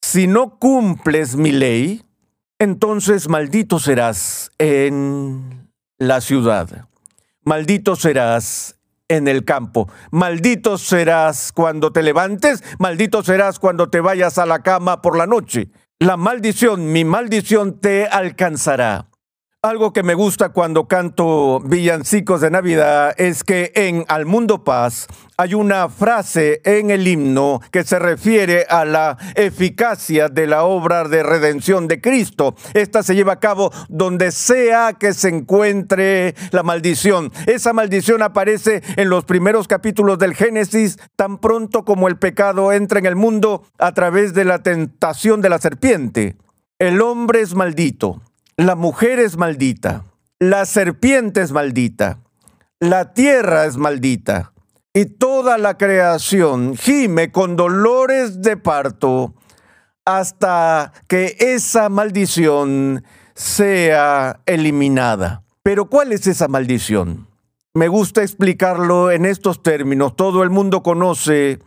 si 0.00 0.26
no 0.26 0.58
cumples 0.58 1.36
mi 1.36 1.50
ley, 1.50 2.04
entonces 2.58 3.28
maldito 3.28 3.78
serás 3.78 4.50
en 4.58 5.68
la 5.98 6.20
ciudad, 6.20 6.88
maldito 7.42 7.96
serás 7.96 8.75
en 9.08 9.28
el 9.28 9.44
campo. 9.44 9.90
Maldito 10.10 10.78
serás 10.78 11.52
cuando 11.52 11.92
te 11.92 12.02
levantes, 12.02 12.62
maldito 12.78 13.22
serás 13.22 13.58
cuando 13.58 13.88
te 13.88 14.00
vayas 14.00 14.38
a 14.38 14.46
la 14.46 14.62
cama 14.62 15.02
por 15.02 15.16
la 15.16 15.26
noche. 15.26 15.70
La 15.98 16.16
maldición, 16.16 16.92
mi 16.92 17.04
maldición 17.04 17.80
te 17.80 18.06
alcanzará. 18.06 19.08
Algo 19.66 19.92
que 19.92 20.04
me 20.04 20.14
gusta 20.14 20.50
cuando 20.50 20.86
canto 20.86 21.58
villancicos 21.58 22.40
de 22.40 22.52
Navidad 22.52 23.16
es 23.16 23.42
que 23.42 23.72
en 23.74 24.04
Al 24.06 24.24
Mundo 24.24 24.62
Paz 24.62 25.08
hay 25.36 25.54
una 25.54 25.88
frase 25.88 26.60
en 26.62 26.92
el 26.92 27.08
himno 27.08 27.60
que 27.72 27.82
se 27.82 27.98
refiere 27.98 28.64
a 28.68 28.84
la 28.84 29.18
eficacia 29.34 30.28
de 30.28 30.46
la 30.46 30.62
obra 30.62 31.08
de 31.08 31.24
redención 31.24 31.88
de 31.88 32.00
Cristo. 32.00 32.54
Esta 32.74 33.02
se 33.02 33.16
lleva 33.16 33.32
a 33.32 33.40
cabo 33.40 33.72
donde 33.88 34.30
sea 34.30 34.92
que 34.92 35.12
se 35.12 35.30
encuentre 35.30 36.36
la 36.52 36.62
maldición. 36.62 37.32
Esa 37.46 37.72
maldición 37.72 38.22
aparece 38.22 38.84
en 38.94 39.10
los 39.10 39.24
primeros 39.24 39.66
capítulos 39.66 40.20
del 40.20 40.36
Génesis 40.36 40.96
tan 41.16 41.38
pronto 41.38 41.84
como 41.84 42.06
el 42.06 42.18
pecado 42.18 42.72
entra 42.72 43.00
en 43.00 43.06
el 43.06 43.16
mundo 43.16 43.64
a 43.78 43.90
través 43.94 44.32
de 44.32 44.44
la 44.44 44.62
tentación 44.62 45.40
de 45.40 45.48
la 45.48 45.58
serpiente. 45.58 46.36
El 46.78 47.02
hombre 47.02 47.40
es 47.40 47.56
maldito 47.56 48.22
la 48.56 48.74
mujer 48.74 49.18
es 49.18 49.36
maldita, 49.36 50.04
la 50.38 50.64
serpiente 50.64 51.42
es 51.42 51.52
maldita, 51.52 52.20
la 52.80 53.12
tierra 53.12 53.66
es 53.66 53.76
maldita, 53.76 54.52
y 54.94 55.04
toda 55.04 55.58
la 55.58 55.76
creación 55.76 56.74
gime 56.74 57.30
con 57.30 57.56
dolores 57.56 58.40
de 58.40 58.56
parto 58.56 59.34
hasta 60.06 60.92
que 61.06 61.36
esa 61.38 61.90
maldición 61.90 63.04
sea 63.34 64.40
eliminada. 64.46 65.42
Pero 65.62 65.90
¿cuál 65.90 66.12
es 66.12 66.26
esa 66.26 66.48
maldición? 66.48 67.26
Me 67.74 67.88
gusta 67.88 68.22
explicarlo 68.22 69.10
en 69.10 69.26
estos 69.26 69.62
términos. 69.62 70.16
Todo 70.16 70.42
el 70.42 70.48
mundo 70.48 70.82
conoce 70.82 71.58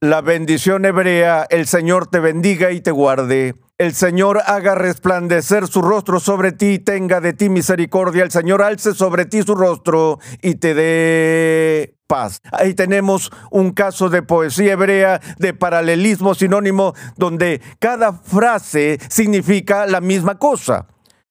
la 0.00 0.22
bendición 0.22 0.86
hebrea, 0.86 1.46
el 1.50 1.66
Señor 1.66 2.06
te 2.06 2.20
bendiga 2.20 2.70
y 2.70 2.80
te 2.80 2.90
guarde. 2.90 3.54
El 3.78 3.94
Señor 3.94 4.42
haga 4.44 4.74
resplandecer 4.74 5.68
su 5.68 5.82
rostro 5.82 6.18
sobre 6.18 6.50
ti 6.50 6.66
y 6.66 6.78
tenga 6.80 7.20
de 7.20 7.32
ti 7.32 7.48
misericordia. 7.48 8.24
El 8.24 8.32
Señor 8.32 8.60
alce 8.60 8.92
sobre 8.92 9.24
ti 9.24 9.44
su 9.44 9.54
rostro 9.54 10.18
y 10.42 10.56
te 10.56 10.74
dé 10.74 11.94
paz. 12.08 12.40
Ahí 12.50 12.74
tenemos 12.74 13.30
un 13.52 13.70
caso 13.70 14.08
de 14.08 14.22
poesía 14.22 14.72
hebrea, 14.72 15.20
de 15.38 15.54
paralelismo 15.54 16.34
sinónimo, 16.34 16.94
donde 17.16 17.60
cada 17.78 18.14
frase 18.14 18.98
significa 19.08 19.86
la 19.86 20.00
misma 20.00 20.40
cosa. 20.40 20.88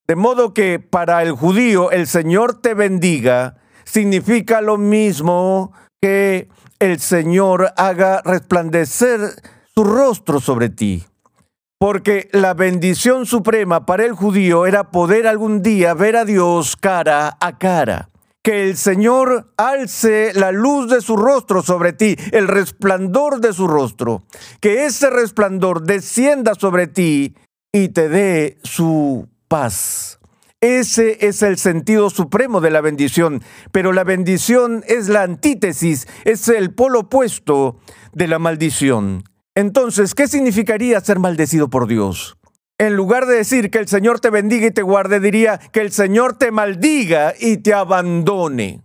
De 0.08 0.16
modo 0.16 0.54
que 0.54 0.80
para 0.80 1.24
el 1.24 1.34
judío 1.34 1.92
el 1.92 2.08
Señor 2.08 2.62
te 2.62 2.74
bendiga 2.74 3.58
significa 3.84 4.62
lo 4.62 4.77
mismo 4.77 5.74
que 6.01 6.48
el 6.80 7.01
Señor 7.01 7.74
haga 7.75 8.22
resplandecer 8.24 9.20
su 9.75 9.84
rostro 9.84 10.39
sobre 10.39 10.70
ti. 10.70 11.06
Porque 11.79 12.27
la 12.31 12.55
bendición 12.55 13.27
suprema 13.27 13.86
para 13.86 14.03
el 14.03 14.13
judío 14.13 14.65
era 14.65 14.89
poder 14.89 15.27
algún 15.27 15.62
día 15.62 15.93
ver 15.93 16.15
a 16.15 16.25
Dios 16.25 16.75
cara 16.75 17.38
a 17.39 17.58
cara. 17.60 18.10
Que 18.41 18.63
el 18.63 18.78
Señor 18.78 19.54
alce 19.58 20.32
la 20.34 20.52
luz 20.52 20.89
de 20.89 21.02
su 21.02 21.17
rostro 21.17 21.62
sobre 21.62 21.93
ti, 21.93 22.15
el 22.32 22.47
resplandor 22.47 23.41
de 23.41 23.54
su 23.54 23.67
rostro. 23.67 24.23
Que 24.60 24.86
ese 24.86 25.12
resplandor 25.12 25.84
descienda 25.84 26.56
sobre 26.56 26.88
ti 26.88 27.36
y 27.71 27.89
te 27.89 28.10
dé 28.10 28.58
su 28.63 29.28
paz. 29.47 30.17
Ese 30.62 31.28
es 31.28 31.43
el 31.43 31.60
sentido 31.60 32.10
supremo 32.10 32.60
de 32.60 32.71
la 32.71 32.82
bendición, 32.82 33.43
pero 33.71 33.93
la 33.93 34.04
bendición 34.04 34.84
es 34.88 35.10
la 35.10 35.21
antítesis, 35.21 36.08
es 36.25 36.47
el 36.47 36.73
polo 36.73 37.02
opuesto 37.02 37.78
de 38.13 38.28
la 38.28 38.39
maldición. 38.39 39.23
Entonces, 39.58 40.13
¿qué 40.13 40.28
significaría 40.28 41.02
ser 41.02 41.17
maldecido 41.17 41.67
por 41.67 41.88
Dios? 41.88 42.38
En 42.78 42.96
lugar 42.96 43.26
de 43.26 43.38
decir 43.38 43.72
que 43.72 43.80
el 43.80 43.88
Señor 43.88 44.20
te 44.20 44.30
bendiga 44.30 44.67
y 44.67 44.72
te 44.72 44.84
guarde, 44.84 45.20
diría 45.20 45.58
que 45.58 45.82
el 45.82 45.91
Señor 45.91 46.38
te 46.38 46.52
maldiga 46.52 47.34
y 47.39 47.58
te 47.58 47.74
abandone. 47.74 48.84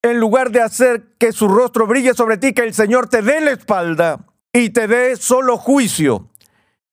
En 0.00 0.18
lugar 0.18 0.50
de 0.50 0.62
hacer 0.62 1.14
que 1.18 1.32
su 1.32 1.46
rostro 1.46 1.86
brille 1.86 2.14
sobre 2.14 2.38
ti, 2.38 2.54
que 2.54 2.62
el 2.62 2.72
Señor 2.72 3.10
te 3.10 3.20
dé 3.20 3.42
la 3.42 3.50
espalda 3.50 4.24
y 4.50 4.70
te 4.70 4.88
dé 4.88 5.14
solo 5.16 5.58
juicio. 5.58 6.30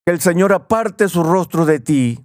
Que 0.06 0.12
el 0.12 0.19
Señor 0.19 0.51
aparte 0.51 1.08
su 1.08 1.23
rostro 1.23 1.65
de 1.65 1.80
ti 1.80 2.19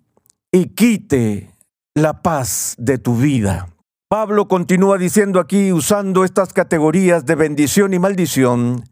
y 0.51 0.71
quite 0.75 1.55
la 1.95 2.21
paz 2.21 2.75
de 2.79 2.99
tu 2.99 3.15
vida. 3.15 3.69
Pablo 4.09 4.49
continúa 4.49 4.99
diciendo 4.99 5.39
aquí, 5.39 5.71
usando 5.71 6.25
estas 6.25 6.53
categorías 6.53 7.27
de 7.27 7.37
bendición 7.37 7.95
y 7.95 8.01
maldición, 8.01 8.83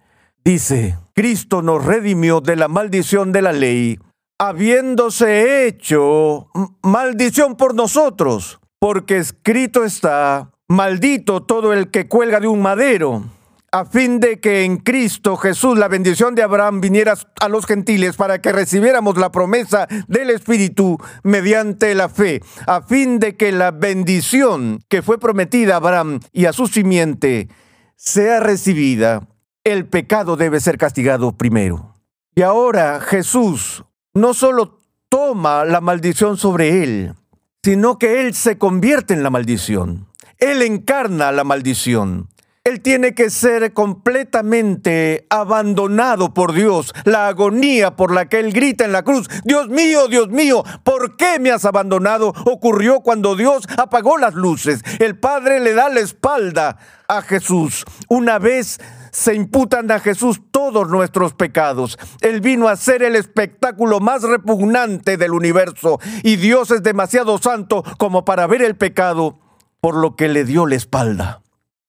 dice, 0.48 0.96
Cristo 1.14 1.60
nos 1.60 1.84
redimió 1.84 2.40
de 2.40 2.56
la 2.56 2.68
maldición 2.68 3.32
de 3.32 3.42
la 3.42 3.52
ley, 3.52 3.98
habiéndose 4.38 5.66
hecho 5.66 6.48
maldición 6.82 7.54
por 7.54 7.74
nosotros, 7.74 8.58
porque 8.78 9.18
escrito 9.18 9.84
está, 9.84 10.50
maldito 10.66 11.42
todo 11.42 11.74
el 11.74 11.90
que 11.90 12.08
cuelga 12.08 12.40
de 12.40 12.48
un 12.48 12.62
madero, 12.62 13.24
a 13.72 13.84
fin 13.84 14.20
de 14.20 14.40
que 14.40 14.64
en 14.64 14.78
Cristo 14.78 15.36
Jesús 15.36 15.76
la 15.76 15.88
bendición 15.88 16.34
de 16.34 16.44
Abraham 16.44 16.80
viniera 16.80 17.12
a 17.42 17.48
los 17.50 17.66
gentiles 17.66 18.16
para 18.16 18.40
que 18.40 18.50
recibiéramos 18.50 19.18
la 19.18 19.30
promesa 19.30 19.86
del 20.06 20.30
Espíritu 20.30 20.96
mediante 21.24 21.94
la 21.94 22.08
fe, 22.08 22.40
a 22.66 22.80
fin 22.80 23.18
de 23.18 23.36
que 23.36 23.52
la 23.52 23.70
bendición 23.70 24.80
que 24.88 25.02
fue 25.02 25.18
prometida 25.18 25.74
a 25.74 25.76
Abraham 25.76 26.20
y 26.32 26.46
a 26.46 26.54
su 26.54 26.68
simiente 26.68 27.50
sea 27.96 28.40
recibida 28.40 29.28
el 29.64 29.86
pecado 29.86 30.36
debe 30.36 30.60
ser 30.60 30.78
castigado 30.78 31.32
primero. 31.32 31.94
Y 32.34 32.42
ahora 32.42 33.00
Jesús 33.00 33.84
no 34.14 34.34
solo 34.34 34.78
toma 35.08 35.64
la 35.64 35.80
maldición 35.80 36.36
sobre 36.36 36.82
él, 36.82 37.14
sino 37.62 37.98
que 37.98 38.20
él 38.20 38.34
se 38.34 38.58
convierte 38.58 39.14
en 39.14 39.22
la 39.22 39.30
maldición. 39.30 40.06
Él 40.38 40.62
encarna 40.62 41.32
la 41.32 41.44
maldición. 41.44 42.28
Él 42.68 42.82
tiene 42.82 43.14
que 43.14 43.30
ser 43.30 43.72
completamente 43.72 45.26
abandonado 45.30 46.34
por 46.34 46.52
Dios. 46.52 46.92
La 47.04 47.28
agonía 47.28 47.96
por 47.96 48.12
la 48.12 48.28
que 48.28 48.40
Él 48.40 48.52
grita 48.52 48.84
en 48.84 48.92
la 48.92 49.04
cruz, 49.04 49.26
Dios 49.44 49.68
mío, 49.68 50.06
Dios 50.08 50.28
mío, 50.28 50.64
¿por 50.84 51.16
qué 51.16 51.38
me 51.38 51.50
has 51.50 51.64
abandonado? 51.64 52.34
Ocurrió 52.44 53.00
cuando 53.00 53.36
Dios 53.36 53.66
apagó 53.78 54.18
las 54.18 54.34
luces. 54.34 54.82
El 54.98 55.18
Padre 55.18 55.60
le 55.60 55.72
da 55.72 55.88
la 55.88 56.00
espalda 56.00 56.76
a 57.08 57.22
Jesús. 57.22 57.86
Una 58.08 58.38
vez 58.38 58.78
se 59.12 59.34
imputan 59.34 59.90
a 59.90 60.00
Jesús 60.00 60.40
todos 60.50 60.88
nuestros 60.88 61.34
pecados. 61.34 61.98
Él 62.20 62.40
vino 62.40 62.68
a 62.68 62.76
ser 62.76 63.02
el 63.02 63.16
espectáculo 63.16 64.00
más 64.00 64.22
repugnante 64.22 65.16
del 65.16 65.32
universo 65.32 66.00
y 66.22 66.36
Dios 66.36 66.70
es 66.70 66.82
demasiado 66.82 67.38
santo 67.38 67.82
como 67.98 68.24
para 68.24 68.46
ver 68.46 68.62
el 68.62 68.76
pecado, 68.76 69.40
por 69.80 69.94
lo 69.96 70.16
que 70.16 70.28
le 70.28 70.44
dio 70.44 70.66
la 70.66 70.74
espalda, 70.74 71.42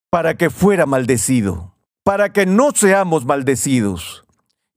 para 0.10 0.36
que 0.36 0.50
fuera 0.50 0.86
maldecido, 0.86 1.76
para 2.04 2.32
que 2.32 2.46
no 2.46 2.72
seamos 2.72 3.26
maldecidos 3.26 4.26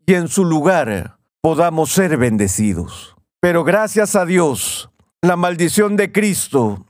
y 0.07 0.14
en 0.14 0.28
su 0.28 0.44
lugar 0.44 1.18
podamos 1.40 1.92
ser 1.92 2.16
bendecidos. 2.16 3.16
Pero 3.40 3.64
gracias 3.64 4.14
a 4.14 4.24
Dios, 4.24 4.90
la 5.20 5.37
maldición 5.37 5.96
de 5.96 6.12
Cristo 6.12 6.87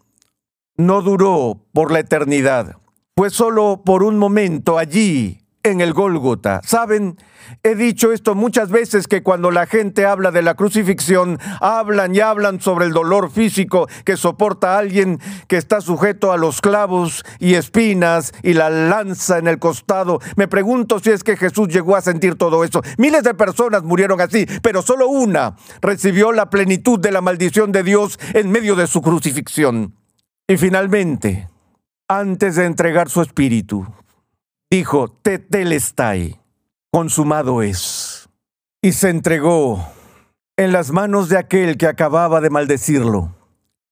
no 0.77 1.03
duró 1.03 1.67
por 1.73 1.93
la 1.93 2.01
eternidad. 2.01 2.77
Fue 3.17 3.31
solo 3.31 3.83
por 3.85 4.03
un 4.03 4.19
momento 4.19 4.79
allí 4.79 5.42
en 5.63 5.81
el 5.81 5.93
Gólgota. 5.93 6.61
¿Saben? 6.65 7.17
He 7.63 7.75
dicho 7.75 8.13
esto 8.13 8.35
muchas 8.35 8.71
veces 8.71 9.07
que 9.07 9.23
cuando 9.23 9.51
la 9.51 9.67
gente 9.67 10.07
habla 10.07 10.31
de 10.31 10.43
la 10.43 10.55
crucifixión, 10.55 11.39
hablan 11.61 12.15
y 12.15 12.21
hablan 12.21 12.61
sobre 12.61 12.87
el 12.87 12.93
dolor 12.93 13.31
físico 13.31 13.89
que 14.05 14.17
soporta 14.17 14.79
alguien 14.79 15.21
que 15.49 15.57
está 15.57 15.81
sujeto 15.81 16.33
a 16.33 16.37
los 16.37 16.61
clavos 16.61 17.25
y 17.39 17.55
espinas 17.55 18.33
y 18.43 18.55
la 18.55 18.71
lanza 18.71 19.39
en 19.39 19.49
el 19.49 19.59
costado. 19.59 20.21
Me 20.37 20.49
pregunto 20.49 20.99
si 20.99 21.11
es 21.11 21.23
que 21.23 21.37
Jesús 21.37 21.69
llegó 21.69 21.97
a 21.97 22.01
sentir 22.01 22.37
todo 22.37 22.65
eso. 22.65 22.83
Miles 22.99 23.23
de 23.23 23.35
personas 23.35 23.83
murieron 23.83 24.21
así, 24.21 24.47
pero 24.63 24.83
solo 24.83 25.09
una 25.09 25.57
recibió 25.81 26.33
la 26.33 26.51
plenitud 26.51 26.99
de 26.99 27.13
la 27.13 27.21
maldición 27.21 27.73
de 27.73 27.83
Dios 27.83 28.19
en 28.35 28.51
medio 28.51 28.77
de 28.77 28.87
su 28.87 29.03
crucifixión. 29.03 29.95
Y 30.49 30.57
finalmente, 30.57 31.49
antes 32.09 32.57
de 32.57 32.67
entregar 32.67 33.09
su 33.09 33.23
espíritu, 33.23 33.87
dijo, 34.73 35.09
Tetelestai, 35.09 36.41
consumado 36.91 37.61
es. 37.61 38.31
Y 38.81 38.93
se 38.93 39.11
entregó 39.11 39.87
en 40.57 40.73
las 40.73 40.93
manos 40.93 41.29
de 41.29 41.37
aquel 41.37 41.77
que 41.77 41.87
acababa 41.87 42.41
de 42.41 42.49
maldecirlo, 42.49 43.37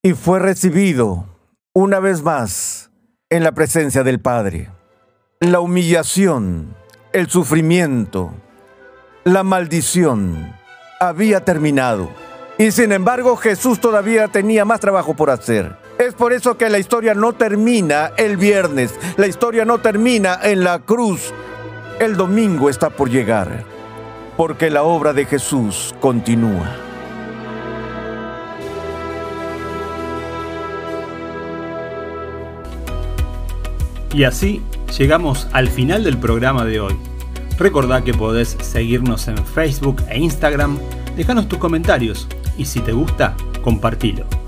y 0.02 0.14
fue 0.14 0.38
recibido 0.38 1.26
una 1.74 2.00
vez 2.00 2.22
más 2.22 2.90
en 3.28 3.44
la 3.44 3.52
presencia 3.52 4.04
del 4.04 4.20
Padre. 4.20 4.70
La 5.40 5.60
humillación, 5.60 6.74
el 7.12 7.28
sufrimiento, 7.28 8.32
la 9.24 9.42
maldición 9.42 10.56
había 10.98 11.44
terminado. 11.44 12.08
Y 12.56 12.70
sin 12.70 12.92
embargo 12.92 13.36
Jesús 13.36 13.80
todavía 13.80 14.28
tenía 14.28 14.64
más 14.64 14.80
trabajo 14.80 15.14
por 15.14 15.28
hacer. 15.28 15.76
Es 16.00 16.14
por 16.14 16.32
eso 16.32 16.56
que 16.56 16.70
la 16.70 16.78
historia 16.78 17.12
no 17.12 17.34
termina 17.34 18.12
el 18.16 18.38
viernes, 18.38 18.94
la 19.18 19.26
historia 19.26 19.66
no 19.66 19.80
termina 19.80 20.40
en 20.42 20.64
la 20.64 20.78
cruz. 20.78 21.30
El 21.98 22.16
domingo 22.16 22.70
está 22.70 22.88
por 22.88 23.10
llegar, 23.10 23.64
porque 24.34 24.70
la 24.70 24.82
obra 24.82 25.12
de 25.12 25.26
Jesús 25.26 25.94
continúa. 26.00 26.74
Y 34.14 34.24
así 34.24 34.62
llegamos 34.96 35.48
al 35.52 35.68
final 35.68 36.02
del 36.02 36.16
programa 36.16 36.64
de 36.64 36.80
hoy. 36.80 36.96
Recordá 37.58 38.02
que 38.02 38.14
podés 38.14 38.56
seguirnos 38.62 39.28
en 39.28 39.36
Facebook 39.36 40.02
e 40.08 40.18
Instagram, 40.18 40.78
dejanos 41.14 41.46
tus 41.46 41.58
comentarios 41.58 42.26
y 42.56 42.64
si 42.64 42.80
te 42.80 42.92
gusta, 42.92 43.36
compartilo. 43.60 44.39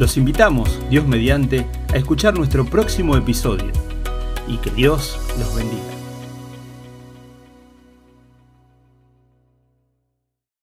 Los 0.00 0.16
invitamos, 0.16 0.80
Dios 0.88 1.06
mediante, 1.06 1.66
a 1.92 1.98
escuchar 1.98 2.32
nuestro 2.34 2.64
próximo 2.64 3.18
episodio 3.18 3.70
y 4.48 4.56
que 4.56 4.70
Dios 4.70 5.20
los 5.38 5.54
bendiga. 5.54 5.89